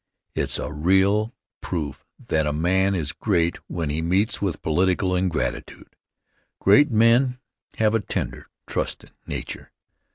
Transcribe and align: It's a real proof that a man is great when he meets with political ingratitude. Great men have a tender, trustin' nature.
It's 0.33 0.57
a 0.57 0.71
real 0.73 1.31
proof 1.61 2.03
that 2.29 2.47
a 2.47 2.51
man 2.51 2.95
is 2.95 3.11
great 3.11 3.57
when 3.69 3.91
he 3.91 4.01
meets 4.01 4.41
with 4.41 4.63
political 4.63 5.15
ingratitude. 5.15 5.95
Great 6.59 6.89
men 6.89 7.39
have 7.77 7.93
a 7.93 7.99
tender, 7.99 8.47
trustin' 8.65 9.11
nature. 9.27 9.71